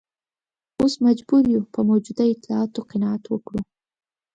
[0.79, 3.59] اوس مجبور یو په موجودو اطلاعاتو قناعت وکړو.